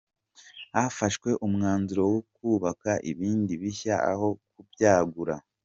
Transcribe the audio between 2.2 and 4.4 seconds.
kubaka ibindi bishya aho